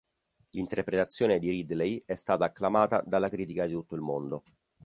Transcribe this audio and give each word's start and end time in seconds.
L'interpretazione 0.55 1.37
di 1.37 1.51
Ridley 1.51 2.01
è 2.07 2.15
stata 2.15 2.45
acclamata 2.45 3.03
dalla 3.05 3.29
critica 3.29 3.67
di 3.67 3.73
tutto 3.73 3.93
il 3.93 4.01
mondo. 4.01 4.43